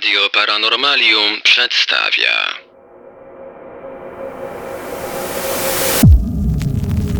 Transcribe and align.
Radio 0.00 0.20
Paranormalium 0.34 1.40
przedstawia. 1.44 2.32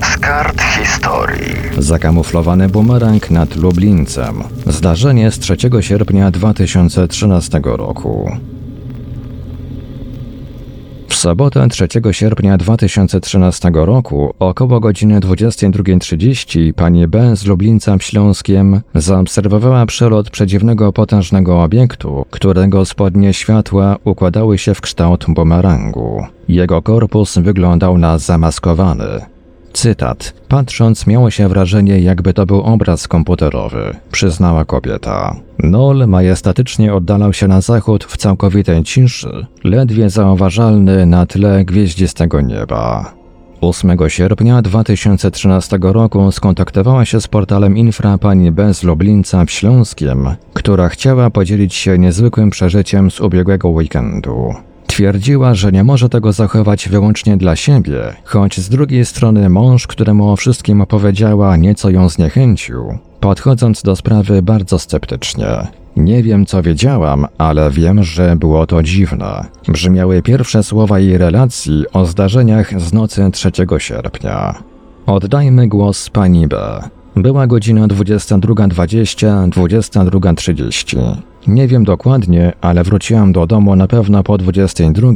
Z 0.03 0.19
kart 0.19 0.63
historii. 0.63 1.55
Zakamuflowany 1.79 2.69
bumerang 2.69 3.31
nad 3.31 3.57
Lublińcem. 3.57 4.45
Zdarzenie 4.67 5.31
z 5.31 5.39
3 5.39 5.57
sierpnia 5.81 6.31
2013 6.31 7.61
roku. 7.65 8.37
Sobotę 11.21 11.69
3 11.69 11.89
sierpnia 12.11 12.59
2013 12.59 13.71
roku 13.75 14.35
około 14.39 14.81
godziny 14.81 15.21
22.30 15.21 16.73
pani 16.73 17.07
B 17.07 17.37
z 17.37 17.47
Lublińca 17.47 17.97
Śląskiem 17.99 18.81
zaobserwowała 18.95 19.87
przelot 19.87 20.31
przedziwnego 20.31 20.93
potężnego 20.93 21.63
obiektu, 21.63 22.27
którego 22.31 22.85
spodnie 22.85 23.35
światła 23.35 23.97
układały 24.05 24.59
się 24.59 24.75
w 24.75 24.81
kształt 24.81 25.25
bumerangu. 25.29 26.27
Jego 26.49 26.83
korpus 26.83 27.39
wyglądał 27.39 27.99
na 27.99 28.19
zamaskowany. 28.19 29.40
Cytat. 29.73 30.35
Patrząc, 30.49 31.07
miało 31.07 31.31
się 31.31 31.49
wrażenie, 31.49 32.01
jakby 32.01 32.33
to 32.33 32.47
był 32.47 32.61
obraz 32.61 33.09
komputerowy, 33.09 33.97
przyznała 34.13 34.65
kobieta. 34.65 35.37
Nol 35.59 36.09
majestatycznie 36.09 36.95
oddalał 36.95 37.33
się 37.33 37.49
na 37.49 37.61
zachód 37.61 38.05
w 38.05 38.17
całkowitej 38.17 38.83
ciszy, 38.83 39.47
ledwie 39.65 40.11
zauważalny 40.11 41.07
na 41.07 41.27
tle 41.27 41.65
gwieździstego 41.65 42.41
nieba. 42.41 43.15
8 43.61 43.99
sierpnia 44.09 44.63
2013 44.63 45.79
roku 45.83 46.33
skontaktowała 46.33 47.05
się 47.05 47.21
z 47.21 47.29
portalem 47.29 47.77
Infra 47.77 48.19
pani 48.19 48.53
B 48.53 48.75
z 48.75 48.83
Lublińca 48.83 49.45
w 49.45 49.51
Śląskiem, 49.51 50.29
która 50.55 50.89
chciała 50.89 51.31
podzielić 51.31 51.75
się 51.75 51.99
niezwykłym 51.99 52.51
przeżyciem 52.51 53.11
z 53.11 53.21
ubiegłego 53.21 53.69
weekendu. 53.69 54.55
Twierdziła, 54.91 55.55
że 55.55 55.73
nie 55.73 55.85
może 55.85 56.09
tego 56.09 56.33
zachować 56.33 56.89
wyłącznie 56.89 57.37
dla 57.37 57.57
siebie, 57.57 58.17
choć 58.25 58.61
z 58.61 58.69
drugiej 58.69 59.05
strony 59.05 59.49
mąż, 59.49 59.87
któremu 59.87 60.31
o 60.31 60.37
wszystkim 60.37 60.81
opowiedziała, 60.81 61.57
nieco 61.57 61.91
ją 61.91 62.09
zniechęcił, 62.09 62.99
podchodząc 63.21 63.83
do 63.83 63.97
sprawy 63.97 64.43
bardzo 64.43 64.79
sceptycznie. 64.79 65.47
Nie 65.97 66.23
wiem, 66.23 66.47
co 66.47 66.63
wiedziałam, 66.63 67.27
ale 67.39 67.71
wiem, 67.71 68.05
że 68.05 68.37
było 68.37 68.67
to 68.67 68.83
dziwne. 68.83 69.45
Brzmiały 69.69 70.23
pierwsze 70.23 70.63
słowa 70.63 70.99
jej 70.99 71.19
relacji 71.19 71.85
o 71.93 72.07
zdarzeniach 72.07 72.81
z 72.81 72.93
nocy 72.93 73.31
3 73.33 73.51
sierpnia. 73.79 74.63
Oddajmy 75.07 75.69
głos 75.69 76.11
pani 76.11 76.47
B. 76.47 76.83
Była 77.17 77.47
godzina 77.47 77.89
22.20, 77.89 79.49
22.30. 79.51 81.30
Nie 81.47 81.69
wiem 81.69 81.85
dokładnie, 81.85 82.53
ale 82.61 82.85
wróciłam 82.85 83.33
do 83.33 83.47
domu 83.47 83.77
na 83.77 83.87
pewno 83.87 84.23
po 84.23 84.39
22 84.39 85.09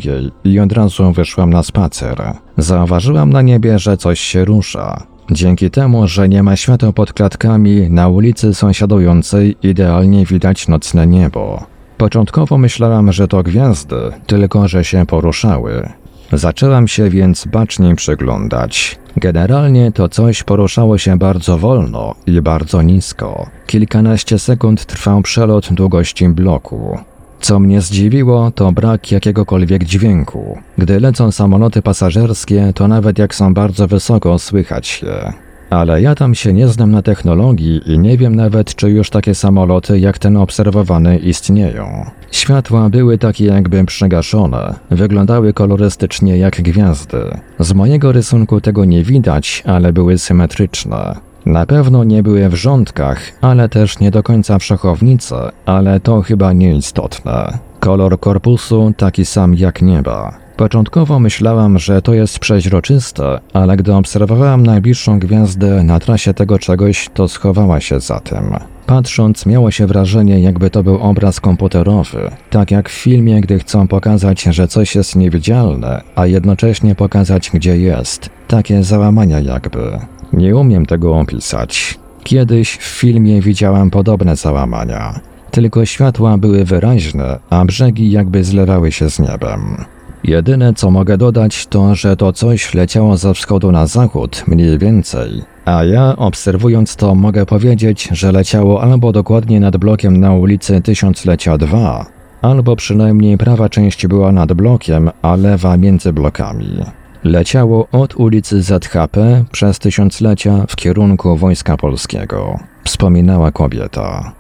i 0.45 0.61
od 0.61 0.73
razu 0.73 1.13
wyszłam 1.13 1.51
na 1.51 1.63
spacer. 1.63 2.33
Zauważyłam 2.59 3.31
na 3.31 3.43
niebie, 3.43 3.79
że 3.79 3.97
coś 3.97 4.21
się 4.21 4.45
rusza. 4.45 5.03
Dzięki 5.31 5.71
temu, 5.71 6.09
że 6.09 6.29
nie 6.29 6.43
ma 6.43 6.57
świateł 6.57 6.93
pod 6.93 7.13
klatkami, 7.13 7.91
na 7.91 8.09
ulicy 8.09 8.55
sąsiadującej 8.55 9.57
idealnie 9.63 10.27
widać 10.27 10.69
nocne 10.69 11.07
niebo. 11.07 11.63
Początkowo 11.97 12.59
myślałam, 12.59 13.13
że 13.13 13.29
to 13.29 13.43
gwiazdy, 13.43 13.97
tylko 14.27 14.69
że 14.69 14.85
się 14.85 15.07
poruszały. 15.07 15.89
Zaczęłam 16.35 16.89
się 16.89 17.11
więc 17.11 17.47
baczniej 17.47 17.95
przyglądać. 17.95 18.99
Generalnie 19.17 19.93
to 19.93 20.09
coś 20.09 20.43
poruszało 20.43 20.99
się 20.99 21.19
bardzo 21.19 21.59
wolno 21.59 22.15
i 22.27 22.43
bardzo 22.43 22.83
nisko. 22.83 23.47
Kilkanaście 23.67 24.39
sekund 24.39 24.87
trwał 24.87 25.23
przelot 25.23 25.73
długości 25.73 26.29
bloku. 26.29 26.99
Co 27.41 27.59
mnie 27.59 27.81
zdziwiło, 27.81 28.51
to 28.51 28.73
brak 28.73 29.13
jakiegokolwiek 29.13 29.85
dźwięku. 29.85 30.59
Gdy 30.79 31.01
lecą 31.01 31.33
samoloty 31.33 31.83
pasażerskie, 31.83 32.73
to 32.75 32.89
nawet 32.89 33.19
jak 33.19 33.35
są 33.35 33.55
bardzo 33.55 33.87
wysoko, 33.87 34.39
słychać 34.39 35.03
je. 35.03 35.44
Ale 35.75 36.03
ja 36.03 36.15
tam 36.15 36.35
się 36.35 36.53
nie 36.53 36.69
znam 36.69 36.91
na 36.91 37.03
technologii 37.03 37.93
i 37.93 37.99
nie 37.99 38.19
wiem 38.19 38.37
nawet, 38.37 38.75
czy 38.75 38.91
już 38.91 39.11
takie 39.11 39.35
samoloty 39.35 40.01
jak 40.01 40.19
ten 40.19 40.37
obserwowany 40.37 41.19
istnieją. 41.19 42.11
Światła 42.31 42.89
były 42.89 43.19
takie 43.19 43.45
jakby 43.45 43.85
przygaszone, 43.85 44.75
wyglądały 44.91 45.53
kolorystycznie 45.53 46.39
jak 46.39 46.63
gwiazdy. 46.63 47.23
Z 47.59 47.73
mojego 47.73 48.13
rysunku 48.13 48.61
tego 48.61 48.85
nie 48.85 49.05
widać, 49.05 49.63
ale 49.67 49.93
były 49.93 50.19
symetryczne. 50.19 51.15
Na 51.47 51.67
pewno 51.67 52.05
nie 52.05 52.23
były 52.23 52.49
w 52.49 52.55
rządkach, 52.55 53.19
ale 53.41 53.69
też 53.69 53.99
nie 53.99 54.11
do 54.11 54.23
końca 54.23 54.59
w 54.59 54.65
szachownicy, 54.65 55.35
ale 55.67 56.01
to 56.01 56.23
chyba 56.23 56.53
nieistotne. 56.53 57.59
Kolor 57.81 58.21
korpusu 58.21 58.93
taki 58.97 59.25
sam 59.25 59.55
jak 59.55 59.83
nieba. 59.83 60.44
Początkowo 60.57 61.19
myślałam, 61.19 61.79
że 61.79 62.03
to 62.03 62.15
jest 62.15 62.39
przeźroczyste, 62.39 63.41
ale 63.53 63.77
gdy 63.77 63.95
obserwowałam 63.95 64.67
najbliższą 64.67 65.19
gwiazdę 65.19 65.83
na 65.83 66.01
trasie 66.01 66.35
tego 66.35 66.59
czegoś, 66.59 67.09
to 67.15 67.29
schowała 67.29 67.81
się 67.81 68.01
za 68.01 68.21
tym. 68.21 68.55
Patrząc, 68.87 69.47
miało 69.47 69.71
się 69.71 69.87
wrażenie, 69.87 70.41
jakby 70.41 70.71
to 70.71 70.83
był 70.83 70.99
obraz 71.03 71.41
komputerowy, 71.41 72.31
tak 72.51 72.71
jak 72.71 72.89
w 72.89 72.93
filmie, 72.93 73.41
gdy 73.41 73.59
chcą 73.59 73.89
pokazać, 73.89 74.43
że 74.43 74.69
coś 74.69 74.95
jest 74.95 75.17
niewidzialne, 75.17 76.03
a 76.15 76.27
jednocześnie 76.27 76.95
pokazać, 76.95 77.51
gdzie 77.55 77.79
jest. 77.79 78.31
Takie 78.49 78.85
załamania 78.85 79.41
jakby. 79.41 79.99
Nie 80.33 80.57
umiem 80.57 80.87
tego 80.87 81.19
opisać. 81.19 81.99
Kiedyś 82.25 82.77
w 82.77 82.85
filmie 82.85 83.41
widziałam 83.41 83.91
podobne 83.91 84.37
załamania. 84.37 85.21
Tylko 85.51 85.87
światła 85.87 86.39
były 86.39 86.65
wyraźne, 86.65 87.39
a 87.51 87.65
brzegi 87.65 88.11
jakby 88.11 88.45
zlewały 88.45 88.93
się 88.93 89.11
z 89.11 89.19
niebem. 89.19 89.85
Jedyne 90.25 90.75
co 90.75 90.91
mogę 90.91 91.19
dodać 91.19 91.67
to, 91.67 91.95
że 91.95 92.17
to 92.17 92.33
coś 92.33 92.75
leciało 92.75 93.17
ze 93.17 93.35
wschodu 93.35 93.73
na 93.73 93.87
zachód, 93.87 94.45
mniej 94.47 94.79
więcej. 94.79 95.43
A 95.65 95.85
ja 95.85 96.17
obserwując 96.17 96.97
to 96.97 97.15
mogę 97.15 97.47
powiedzieć, 97.47 98.09
że 98.13 98.33
leciało 98.33 98.83
albo 98.83 99.13
dokładnie 99.13 99.61
nad 99.61 99.77
blokiem 99.77 100.21
na 100.21 100.35
ulicy 100.35 100.81
Tysiąclecia 100.81 101.59
2, 101.59 102.07
albo 102.43 102.77
przynajmniej 102.77 103.39
prawa 103.39 103.69
część 103.69 104.07
była 104.07 104.33
nad 104.33 104.53
blokiem, 104.53 105.11
a 105.23 105.37
lewa 105.37 105.77
między 105.77 106.13
blokami. 106.13 106.85
Leciało 107.25 107.89
od 107.93 108.15
ulicy 108.15 108.63
ZHP 108.63 109.45
przez 109.53 109.79
tysiąclecia 109.79 110.65
w 110.69 110.77
kierunku 110.77 111.37
Wojska 111.37 111.77
Polskiego, 111.77 112.59
wspominała 112.85 113.53
kobieta. 113.53 114.33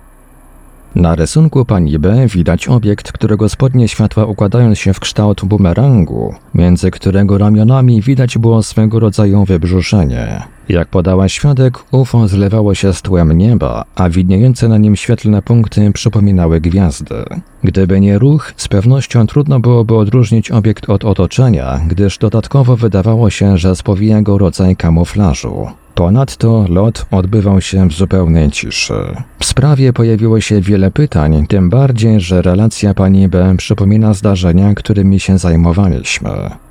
Na 0.94 1.14
rysunku 1.14 1.64
pani 1.64 1.98
B 1.98 2.26
widać 2.26 2.68
obiekt, 2.68 3.12
którego 3.12 3.48
spodnie 3.48 3.88
światła 3.88 4.24
układają 4.24 4.74
się 4.74 4.92
w 4.92 5.00
kształt 5.00 5.44
bumerangu, 5.44 6.34
między 6.54 6.90
którego 6.90 7.38
ramionami 7.38 8.02
widać 8.02 8.38
było 8.38 8.62
swego 8.62 9.00
rodzaju 9.00 9.44
wybrzuszenie. 9.44 10.42
Jak 10.68 10.88
podała 10.88 11.28
świadek, 11.28 11.78
UFO 11.90 12.28
zlewało 12.28 12.74
się 12.74 12.92
z 12.92 13.02
tłem 13.02 13.32
nieba, 13.32 13.84
a 13.94 14.08
widniejące 14.08 14.68
na 14.68 14.78
nim 14.78 14.96
świetlne 14.96 15.42
punkty 15.42 15.92
przypominały 15.92 16.60
gwiazdy. 16.60 17.24
Gdyby 17.64 18.00
nie 18.00 18.18
ruch, 18.18 18.52
z 18.56 18.68
pewnością 18.68 19.26
trudno 19.26 19.60
byłoby 19.60 19.96
odróżnić 19.96 20.50
obiekt 20.50 20.90
od 20.90 21.04
otoczenia, 21.04 21.80
gdyż 21.88 22.18
dodatkowo 22.18 22.76
wydawało 22.76 23.30
się, 23.30 23.58
że 23.58 23.76
spowija 23.76 24.22
go 24.22 24.38
rodzaj 24.38 24.76
kamuflażu. 24.76 25.66
Ponadto 25.94 26.66
lot 26.68 27.06
odbywał 27.10 27.60
się 27.60 27.88
w 27.88 27.92
zupełnej 27.92 28.50
ciszy. 28.50 29.16
W 29.38 29.44
sprawie 29.44 29.92
pojawiło 29.92 30.40
się 30.40 30.60
wiele 30.60 30.90
pytań, 30.90 31.46
tym 31.46 31.70
bardziej, 31.70 32.20
że 32.20 32.42
relacja 32.42 32.94
pani 32.94 33.28
B 33.28 33.54
przypomina 33.58 34.14
zdarzenia, 34.14 34.74
którymi 34.74 35.20
się 35.20 35.38
zajmowaliśmy. 35.38 36.30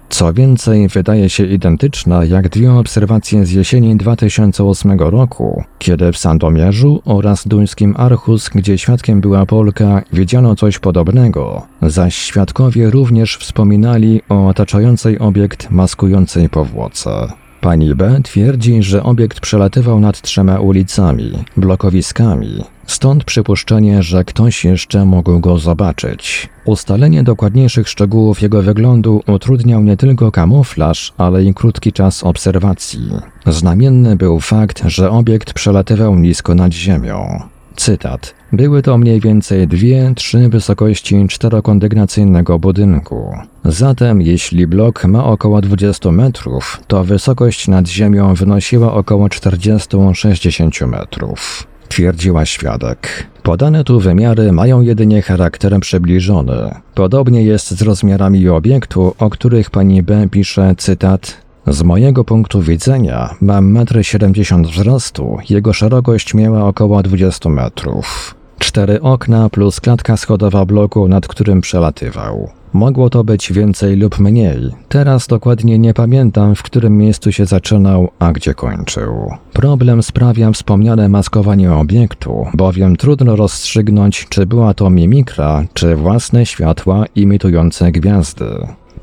Co 0.10 0.34
więcej, 0.34 0.88
wydaje 0.88 1.30
się 1.30 1.46
identyczna 1.46 2.26
jak 2.26 2.50
dwie 2.50 2.74
obserwacje 2.74 3.46
z 3.46 3.52
jesieni 3.52 3.96
2008 3.96 5.00
roku, 5.00 5.64
kiedy 5.80 6.12
w 6.12 6.18
Sandomierzu 6.18 7.02
oraz 7.06 7.48
duńskim 7.48 7.96
Archus, 7.98 8.50
gdzie 8.50 8.78
świadkiem 8.78 9.22
była 9.22 9.46
Polka, 9.46 10.02
widziano 10.14 10.56
coś 10.56 10.80
podobnego, 10.80 11.62
zaś 11.82 12.16
świadkowie 12.16 12.90
również 12.90 13.38
wspominali 13.38 14.22
o 14.30 14.48
otaczającej 14.48 15.20
obiekt 15.20 15.72
maskującej 15.72 16.50
powłoce. 16.50 17.43
Pani 17.64 17.96
B 17.96 18.20
twierdzi, 18.24 18.84
że 18.84 19.04
obiekt 19.04 19.40
przelatywał 19.40 20.00
nad 20.00 20.22
trzema 20.22 20.60
ulicami, 20.60 21.32
blokowiskami, 21.58 22.64
stąd 22.88 23.24
przypuszczenie, 23.24 24.04
że 24.04 24.24
ktoś 24.24 24.66
jeszcze 24.66 25.06
mógł 25.06 25.40
go 25.40 25.58
zobaczyć. 25.58 26.50
Ustalenie 26.66 27.24
dokładniejszych 27.24 27.90
szczegółów 27.90 28.42
jego 28.42 28.62
wyglądu 28.62 29.24
utrudniał 29.28 29.84
nie 29.84 29.98
tylko 29.98 30.32
kamuflaż, 30.32 31.14
ale 31.18 31.44
i 31.44 31.54
krótki 31.54 31.94
czas 31.94 32.24
obserwacji. 32.24 33.10
Znamienny 33.46 34.16
był 34.16 34.40
fakt, 34.40 34.84
że 34.86 35.12
obiekt 35.12 35.54
przelatywał 35.54 36.16
nisko 36.16 36.56
nad 36.56 36.74
ziemią. 36.74 37.42
Cytat. 37.76 38.43
Były 38.54 38.82
to 38.82 38.98
mniej 38.98 39.20
więcej 39.20 39.68
dwie, 39.68 40.14
trzy 40.16 40.50
wysokości 40.50 41.28
czterokondygnacyjnego 41.30 42.60
budynku. 42.60 43.38
Zatem 43.66 44.22
jeśli 44.22 44.68
blok 44.68 45.06
ma 45.06 45.26
około 45.26 45.62
20 45.62 46.12
metrów, 46.12 46.80
to 46.88 47.04
wysokość 47.04 47.68
nad 47.68 47.88
ziemią 47.88 48.34
wynosiła 48.34 48.94
około 48.94 49.28
40-60 49.28 50.88
metrów. 50.88 51.68
Twierdziła 51.90 52.46
świadek. 52.46 53.28
Podane 53.44 53.84
tu 53.84 54.00
wymiary 54.00 54.52
mają 54.52 54.82
jedynie 54.82 55.22
charakter 55.22 55.80
przybliżony. 55.80 56.76
Podobnie 56.96 57.44
jest 57.44 57.72
z 57.72 57.82
rozmiarami 57.82 58.50
obiektu, 58.50 59.16
o 59.20 59.30
których 59.30 59.70
pani 59.70 60.04
B 60.04 60.28
pisze 60.32 60.76
cytat 60.78 61.38
z 61.68 61.84
mojego 61.84 62.24
punktu 62.24 62.62
widzenia 62.62 63.36
mam 63.42 63.74
1,70 63.74 64.56
m 64.56 64.64
wzrostu, 64.64 65.38
jego 65.50 65.74
szerokość 65.74 66.34
miała 66.34 66.68
około 66.68 67.04
20 67.04 67.50
metrów. 67.50 68.36
Cztery 68.64 69.02
okna 69.02 69.50
plus 69.50 69.82
klatka 69.82 70.18
schodowa 70.18 70.66
bloku, 70.66 71.08
nad 71.08 71.28
którym 71.28 71.62
przelatywał. 71.62 72.50
Mogło 72.74 73.10
to 73.10 73.24
być 73.24 73.54
więcej 73.54 73.96
lub 73.96 74.20
mniej. 74.20 74.72
Teraz 74.90 75.28
dokładnie 75.28 75.80
nie 75.80 75.94
pamiętam, 75.94 76.56
w 76.56 76.64
którym 76.64 76.98
miejscu 76.98 77.32
się 77.32 77.46
zaczynał, 77.46 78.10
a 78.20 78.32
gdzie 78.32 78.54
kończył. 78.54 79.32
Problem 79.54 80.04
sprawia 80.04 80.52
wspomniane 80.52 81.10
maskowanie 81.10 81.74
obiektu, 81.74 82.46
bowiem 82.54 82.96
trudno 82.96 83.36
rozstrzygnąć, 83.36 84.28
czy 84.30 84.46
była 84.46 84.74
to 84.74 84.90
mimikra, 84.90 85.66
czy 85.74 85.96
własne 85.96 86.46
światła 86.46 87.06
imitujące 87.16 87.92
gwiazdy. 87.92 88.46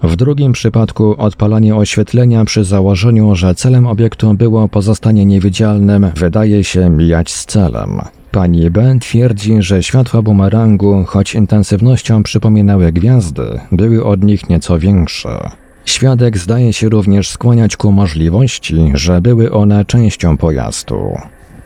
W 0.02 0.16
drugim 0.16 0.52
przypadku 0.52 1.14
odpalanie 1.18 1.76
oświetlenia 1.76 2.44
przy 2.44 2.64
założeniu, 2.64 3.34
że 3.34 3.54
celem 3.54 3.86
obiektu 3.86 4.34
było 4.34 4.68
pozostanie 4.68 5.26
niewidzialnym, 5.26 6.10
wydaje 6.16 6.64
się 6.64 6.90
mijać 6.90 7.30
z 7.30 7.46
celem. 7.46 8.00
Pani 8.32 8.71
B 8.71 8.99
twierdzi, 9.00 9.62
że 9.62 9.82
światła 9.82 10.23
bumerangu, 10.23 11.05
choć 11.06 11.35
intensywnością 11.35 12.23
przypominały 12.23 12.93
gwiazdy, 12.93 13.61
były 13.73 14.05
od 14.05 14.25
nich 14.25 14.49
nieco 14.49 14.79
większe. 14.79 15.50
Świadek 15.85 16.38
zdaje 16.38 16.73
się 16.73 16.88
również 16.88 17.31
skłaniać 17.31 17.77
ku 17.77 17.93
możliwości, 17.93 18.93
że 18.94 19.21
były 19.21 19.53
one 19.53 19.85
częścią 19.85 20.37
pojazdu. 20.37 20.99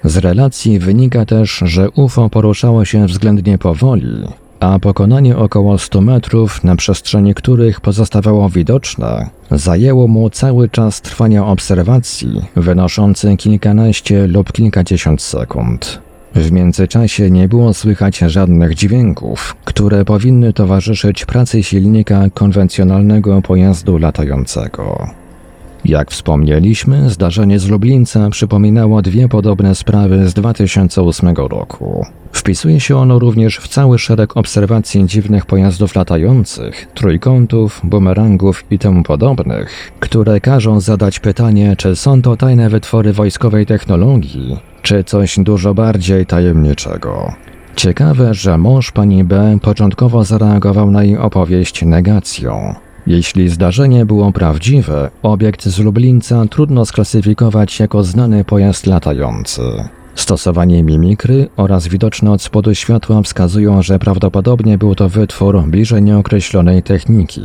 Z 0.05 0.17
relacji 0.17 0.79
wynika 0.79 1.25
też, 1.25 1.63
że 1.65 1.91
UFO 1.91 2.31
poruszało 2.31 2.85
się 2.85 3.07
względnie 3.07 3.59
powoli, 3.59 4.25
a 4.61 4.79
pokonanie 4.79 5.37
około 5.37 5.79
100 5.79 6.01
metrów, 6.01 6.65
na 6.65 6.77
przestrzeni 6.77 7.35
których 7.35 7.81
pozostawało 7.81 8.49
widoczne, 8.49 9.31
zajęło 9.51 10.09
mu 10.09 10.31
cały 10.31 10.69
czas 10.69 11.01
trwania 11.01 11.47
obserwacji, 11.47 12.43
wynoszący 12.57 13.37
kilkanaście 13.37 14.27
lub 14.27 14.53
kilkadziesiąt 14.53 15.23
sekund. 15.23 16.04
W 16.35 16.53
międzyczasie 16.53 17.31
nie 17.31 17.49
było 17.49 17.75
słychać 17.75 18.19
żadnych 18.19 18.75
dźwięków, 18.75 19.57
które 19.65 20.05
powinny 20.05 20.53
towarzyszyć 20.53 21.25
pracy 21.25 21.63
silnika 21.63 22.25
konwencjonalnego 22.35 23.43
pojazdu 23.43 23.99
latającego. 23.99 25.09
Jak 25.85 26.11
wspomnieliśmy, 26.11 27.11
zdarzenie 27.11 27.59
z 27.59 27.69
Lublińca 27.69 28.31
przypominało 28.31 29.03
dwie 29.03 29.29
podobne 29.29 29.75
sprawy 29.75 30.29
z 30.29 30.35
2008 30.35 31.35
roku. 31.37 32.07
Wpisuje 32.33 32.81
się 32.81 32.97
ono 32.97 33.19
również 33.19 33.59
w 33.59 33.69
cały 33.69 33.99
szereg 33.99 34.37
obserwacji 34.37 35.07
dziwnych 35.07 35.47
pojazdów 35.47 35.95
latających, 35.95 36.87
trójkątów, 36.95 37.81
bumerangów 37.85 38.65
i 38.71 38.79
temu 38.79 39.03
podobnych, 39.03 39.93
które 40.01 40.41
każą 40.41 40.81
zadać 40.81 41.21
pytanie, 41.21 41.77
czy 41.77 41.97
są 41.97 42.23
to 42.23 42.37
tajne 42.37 42.71
wytwory 42.71 43.13
wojskowej 43.13 43.67
technologii, 43.67 44.74
czy 44.85 45.05
coś 45.05 45.39
dużo 45.39 45.75
bardziej 45.75 46.27
tajemniczego. 46.27 47.33
Ciekawe, 47.77 48.35
że 48.35 48.59
mąż 48.59 48.93
pani 48.93 49.25
B 49.25 49.59
początkowo 49.63 50.25
zareagował 50.25 50.91
na 50.91 51.05
jej 51.05 51.19
opowieść 51.19 51.83
negacją. 51.83 52.75
Jeśli 53.07 53.49
zdarzenie 53.49 54.07
było 54.07 54.33
prawdziwe, 54.33 55.11
obiekt 55.23 55.65
z 55.65 55.79
Lublińca 55.79 56.45
trudno 56.51 56.87
sklasyfikować 56.87 57.81
jako 57.81 58.05
znany 58.05 58.45
pojazd 58.45 58.87
latający. 58.87 59.63
Stosowanie 60.15 60.83
mimikry 60.83 61.49
oraz 61.57 61.89
widoczne 61.89 62.33
od 62.33 62.43
spodu 62.43 62.75
światła 62.75 63.23
wskazują, 63.23 63.83
że 63.83 63.99
prawdopodobnie 63.99 64.79
był 64.79 64.95
to 64.95 65.09
wytwór 65.09 65.63
bliżej 65.63 66.03
nieokreślonej 66.03 66.83
techniki. 66.83 67.43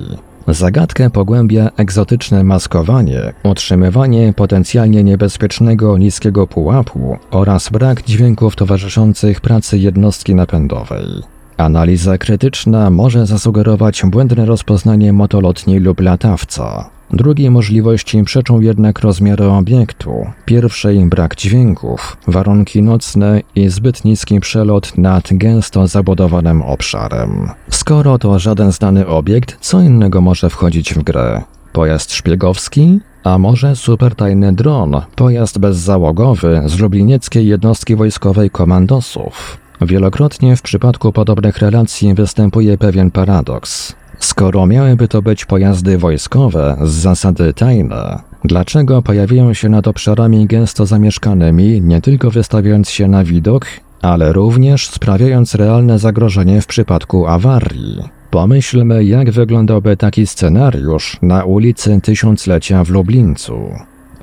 Zagadkę 0.50 1.10
pogłębia 1.10 1.70
egzotyczne 1.78 2.44
maskowanie, 2.44 3.34
utrzymywanie 3.44 4.34
potencjalnie 4.34 5.04
niebezpiecznego 5.04 5.98
niskiego 5.98 6.48
pułapu 6.48 7.18
oraz 7.32 7.70
brak 7.70 8.04
dźwięków 8.04 8.56
towarzyszących 8.56 9.42
pracy 9.42 9.78
jednostki 9.78 10.36
napędowej. 10.36 11.06
Analiza 11.58 12.18
krytyczna 12.18 12.90
może 12.90 13.26
zasugerować 13.26 14.04
błędne 14.06 14.46
rozpoznanie 14.46 15.14
motolotni 15.14 15.80
lub 15.80 16.00
latawca. 16.00 16.90
Drugiej 17.14 17.52
możliwości 17.52 18.24
przeczą 18.24 18.60
jednak 18.60 19.00
rozmiary 19.00 19.46
obiektu, 19.46 20.12
pierwszej 20.46 21.06
brak 21.06 21.36
dźwięków, 21.36 22.18
warunki 22.28 22.82
nocne 22.82 23.42
i 23.56 23.70
zbyt 23.70 24.06
niski 24.06 24.40
przelot 24.40 24.98
nad 24.98 25.30
gęsto 25.32 25.88
zabudowanym 25.88 26.62
obszarem. 26.62 27.50
Skoro 27.70 28.18
to 28.18 28.40
żaden 28.40 28.72
znany 28.72 29.08
obiekt, 29.08 29.58
co 29.62 29.82
innego 29.82 30.22
może 30.22 30.50
wchodzić 30.50 30.94
w 30.94 31.04
grę? 31.04 31.42
Pojazd 31.74 32.14
szpiegowski? 32.14 33.00
A 33.24 33.38
może 33.38 33.76
supertajny 33.76 34.54
dron, 34.54 35.02
pojazd 35.16 35.60
bezzałogowy 35.60 36.62
z 36.66 36.80
lublinieckiej 36.80 37.48
jednostki 37.48 37.96
wojskowej 37.96 38.50
komandosów? 38.50 39.58
Wielokrotnie 39.82 40.56
w 40.56 40.62
przypadku 40.62 41.12
podobnych 41.12 41.58
relacji 41.58 42.14
występuje 42.14 42.78
pewien 42.78 43.12
paradoks. 43.12 43.96
Skoro 44.20 44.66
miałyby 44.66 45.08
to 45.08 45.22
być 45.22 45.46
pojazdy 45.46 45.98
wojskowe 45.98 46.78
z 46.84 46.92
zasady 46.92 47.54
tajne, 47.54 48.20
dlaczego 48.44 49.02
pojawiają 49.02 49.54
się 49.54 49.70
nad 49.70 49.88
obszarami 49.88 50.48
gęsto 50.48 50.86
zamieszkanymi, 50.86 51.82
nie 51.82 52.02
tylko 52.02 52.32
wystawiając 52.32 52.90
się 52.90 53.08
na 53.08 53.24
widok, 53.24 53.66
ale 54.02 54.34
również 54.34 54.88
sprawiając 54.88 55.56
realne 55.56 56.00
zagrożenie 56.00 56.62
w 56.62 56.68
przypadku 56.68 57.28
awarii? 57.28 58.04
Pomyślmy, 58.32 59.04
jak 59.04 59.32
wyglądałby 59.32 59.98
taki 59.98 60.28
scenariusz 60.28 61.18
na 61.22 61.44
ulicy 61.44 62.00
Tysiąclecia 62.02 62.84
w 62.84 62.90
Lublińcu. 62.90 63.72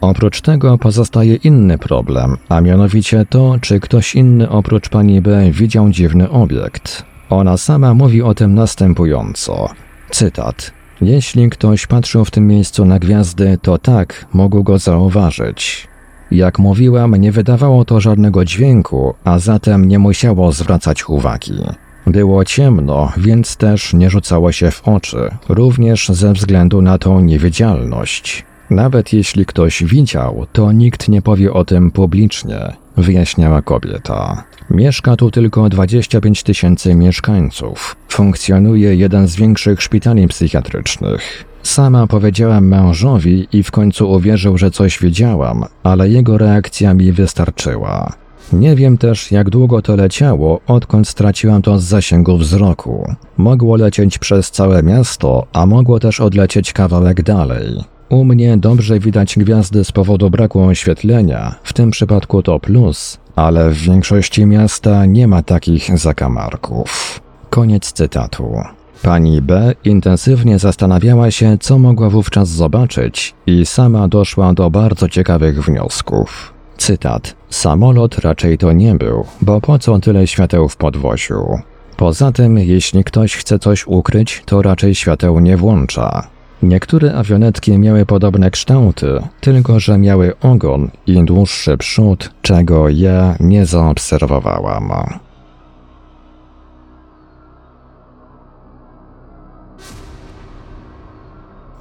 Oprócz 0.00 0.40
tego 0.40 0.78
pozostaje 0.78 1.34
inny 1.34 1.78
problem, 1.78 2.36
a 2.48 2.60
mianowicie 2.60 3.26
to, 3.30 3.56
czy 3.60 3.80
ktoś 3.80 4.14
inny 4.14 4.48
oprócz 4.48 4.88
pani 4.88 5.20
B 5.20 5.50
widział 5.50 5.90
dziwny 5.90 6.30
obiekt. 6.30 7.04
Ona 7.30 7.56
sama 7.56 7.94
mówi 7.94 8.22
o 8.22 8.34
tym 8.34 8.54
następująco. 8.54 9.68
Cytat. 10.10 10.72
Jeśli 11.00 11.50
ktoś 11.50 11.86
patrzył 11.86 12.24
w 12.24 12.30
tym 12.30 12.46
miejscu 12.46 12.84
na 12.84 12.98
gwiazdy, 12.98 13.58
to 13.62 13.78
tak, 13.78 14.26
mógł 14.32 14.62
go 14.62 14.78
zauważyć. 14.78 15.88
Jak 16.30 16.58
mówiłam, 16.58 17.16
nie 17.16 17.32
wydawało 17.32 17.84
to 17.84 18.00
żadnego 18.00 18.44
dźwięku, 18.44 19.14
a 19.24 19.38
zatem 19.38 19.88
nie 19.88 19.98
musiało 19.98 20.52
zwracać 20.52 21.08
uwagi. 21.08 21.62
Było 22.06 22.44
ciemno, 22.44 23.12
więc 23.16 23.56
też 23.56 23.94
nie 23.94 24.10
rzucało 24.10 24.52
się 24.52 24.70
w 24.70 24.88
oczy, 24.88 25.30
również 25.48 26.08
ze 26.08 26.32
względu 26.32 26.82
na 26.82 26.98
tą 26.98 27.20
niewidzialność. 27.20 28.44
Nawet 28.70 29.12
jeśli 29.12 29.46
ktoś 29.46 29.84
widział, 29.84 30.46
to 30.52 30.72
nikt 30.72 31.08
nie 31.08 31.22
powie 31.22 31.52
o 31.52 31.64
tym 31.64 31.90
publicznie, 31.90 32.72
wyjaśniała 32.96 33.62
kobieta. 33.62 34.44
Mieszka 34.70 35.16
tu 35.16 35.30
tylko 35.30 35.68
25 35.68 36.42
tysięcy 36.42 36.94
mieszkańców. 36.94 37.96
Funkcjonuje 38.08 38.94
jeden 38.94 39.28
z 39.28 39.36
większych 39.36 39.82
szpitali 39.82 40.28
psychiatrycznych. 40.28 41.44
Sama 41.62 42.06
powiedziałam 42.06 42.66
mężowi 42.66 43.48
i 43.52 43.62
w 43.62 43.70
końcu 43.70 44.10
uwierzył, 44.10 44.58
że 44.58 44.70
coś 44.70 44.98
widziałam, 44.98 45.64
ale 45.82 46.08
jego 46.08 46.38
reakcja 46.38 46.94
mi 46.94 47.12
wystarczyła. 47.12 48.12
Nie 48.52 48.76
wiem 48.76 48.98
też, 48.98 49.32
jak 49.32 49.50
długo 49.50 49.82
to 49.82 49.96
leciało, 49.96 50.60
odkąd 50.66 51.08
straciłam 51.08 51.62
to 51.62 51.78
z 51.78 51.84
zasięgu 51.84 52.38
wzroku. 52.38 53.14
Mogło 53.36 53.76
lecieć 53.76 54.18
przez 54.18 54.50
całe 54.50 54.82
miasto, 54.82 55.46
a 55.52 55.66
mogło 55.66 56.00
też 56.00 56.20
odlecieć 56.20 56.72
kawałek 56.72 57.22
dalej. 57.22 57.95
U 58.08 58.24
mnie 58.24 58.56
dobrze 58.56 59.00
widać 59.00 59.38
gwiazdy 59.38 59.84
z 59.84 59.92
powodu 59.92 60.30
braku 60.30 60.62
oświetlenia, 60.62 61.54
w 61.62 61.72
tym 61.72 61.90
przypadku 61.90 62.42
to 62.42 62.60
plus, 62.60 63.18
ale 63.36 63.70
w 63.70 63.76
większości 63.76 64.46
miasta 64.46 65.06
nie 65.06 65.28
ma 65.28 65.42
takich 65.42 65.98
zakamarków. 65.98 67.20
Koniec 67.50 67.92
cytatu. 67.92 68.54
Pani 69.02 69.42
B 69.42 69.74
intensywnie 69.84 70.58
zastanawiała 70.58 71.30
się, 71.30 71.58
co 71.60 71.78
mogła 71.78 72.10
wówczas 72.10 72.48
zobaczyć, 72.48 73.34
i 73.46 73.66
sama 73.66 74.08
doszła 74.08 74.54
do 74.54 74.70
bardzo 74.70 75.08
ciekawych 75.08 75.64
wniosków. 75.64 76.54
Cytat: 76.76 77.36
Samolot 77.50 78.18
raczej 78.18 78.58
to 78.58 78.72
nie 78.72 78.94
był, 78.94 79.24
bo 79.42 79.60
po 79.60 79.78
co 79.78 79.98
tyle 79.98 80.26
świateł 80.26 80.68
w 80.68 80.76
podwoziu? 80.76 81.58
Poza 81.96 82.32
tym, 82.32 82.58
jeśli 82.58 83.04
ktoś 83.04 83.36
chce 83.36 83.58
coś 83.58 83.86
ukryć, 83.86 84.42
to 84.46 84.62
raczej 84.62 84.94
świateł 84.94 85.40
nie 85.40 85.56
włącza. 85.56 86.35
Niektóre 86.62 87.14
awionetki 87.14 87.78
miały 87.78 88.06
podobne 88.06 88.50
kształty, 88.50 89.22
tylko 89.40 89.80
że 89.80 89.98
miały 89.98 90.32
ogon 90.40 90.90
i 91.06 91.24
dłuższy 91.24 91.76
przód, 91.76 92.30
czego 92.42 92.88
ja 92.88 93.36
nie 93.40 93.66
zaobserwowałam. 93.66 94.92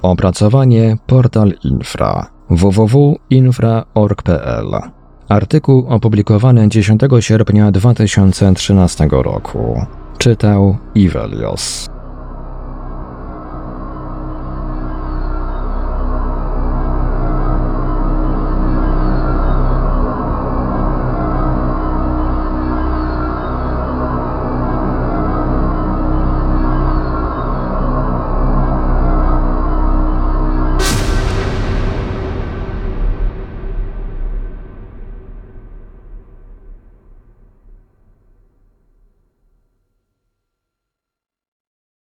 Opracowanie 0.02 0.96
Portal 1.06 1.52
Infra 1.64 2.26
www.infra.org.pl 2.50 4.70
Artykuł 5.28 5.86
opublikowany 5.88 6.68
10 6.68 7.00
sierpnia 7.20 7.72
2013 7.72 9.08
roku. 9.10 9.86
Czytał 10.18 10.76
Ivelios. 10.94 11.95